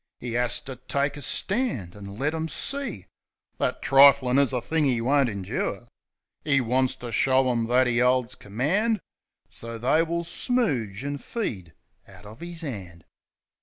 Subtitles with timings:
[0.19, 3.05] 'E 'as to take a stand an' let 'em see
[3.59, 5.87] That triflin' is a thing 'e won't indure.
[6.43, 8.99] 'E wants to show 'em that 'e 'olds command,
[9.47, 11.75] So they will smooge an' feed
[12.07, 13.05] out of 'is 'and.